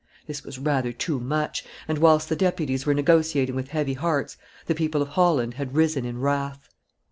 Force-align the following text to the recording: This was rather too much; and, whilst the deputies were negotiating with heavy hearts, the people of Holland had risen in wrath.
This 0.25 0.43
was 0.43 0.57
rather 0.57 0.91
too 0.91 1.19
much; 1.19 1.63
and, 1.87 1.99
whilst 1.99 2.27
the 2.27 2.35
deputies 2.35 2.87
were 2.87 2.93
negotiating 2.95 3.53
with 3.53 3.67
heavy 3.67 3.93
hearts, 3.93 4.35
the 4.65 4.73
people 4.73 5.03
of 5.03 5.09
Holland 5.09 5.53
had 5.53 5.75
risen 5.75 6.05
in 6.05 6.19
wrath. 6.19 6.69